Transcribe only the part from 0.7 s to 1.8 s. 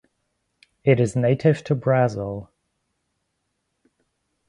It is native to